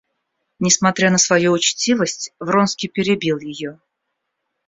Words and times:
Несмотря 0.57 1.11
на 1.11 1.19
свою 1.19 1.51
учтивость, 1.51 2.33
Вронский 2.39 2.87
перебил 2.89 3.37
ее. 3.37 3.79